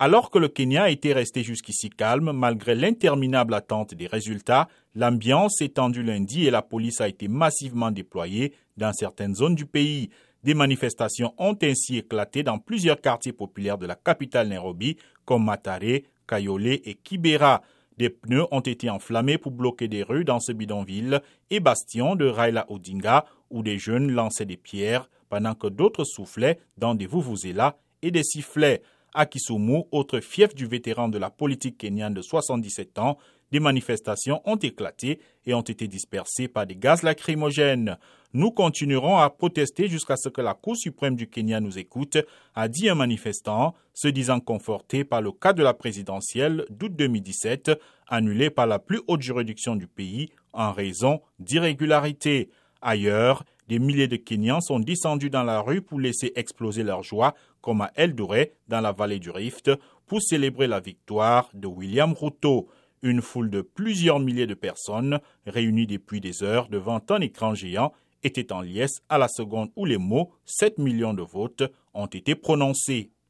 [0.00, 5.70] Alors que le Kenya était resté jusqu'ici calme, malgré l'interminable attente des résultats, l'ambiance s'est
[5.70, 10.10] tendue lundi et la police a été massivement déployée dans certaines zones du pays.
[10.44, 16.02] Des manifestations ont ainsi éclaté dans plusieurs quartiers populaires de la capitale Nairobi, comme Matare,
[16.28, 17.62] Kayole et Kibera.
[17.96, 21.20] Des pneus ont été enflammés pour bloquer des rues dans ce bidonville
[21.50, 26.60] et bastion de Raila Odinga, où des jeunes lançaient des pierres pendant que d'autres soufflaient
[26.76, 28.80] dans des vuvuzelas et des sifflets.
[29.14, 33.18] À Kisumu, autre fief du vétéran de la politique kenyane de 77 ans,
[33.50, 37.96] des manifestations ont éclaté et ont été dispersées par des gaz lacrymogènes.
[38.34, 42.18] Nous continuerons à protester jusqu'à ce que la Cour suprême du Kenya nous écoute,
[42.54, 47.70] a dit un manifestant, se disant conforté par le cas de la présidentielle d'août 2017,
[48.06, 52.50] annulée par la plus haute juridiction du pays en raison d'irrégularités.
[52.82, 57.34] Ailleurs, des milliers de Kenyans sont descendus dans la rue pour laisser exploser leur joie,
[57.60, 59.70] comme à Eldoret, dans la vallée du Rift,
[60.06, 62.68] pour célébrer la victoire de William Ruto.
[63.02, 67.92] Une foule de plusieurs milliers de personnes, réunies depuis des heures devant un écran géant,
[68.22, 71.62] était en liesse à la seconde où les mots 7 millions de votes
[71.94, 73.10] ont été prononcés.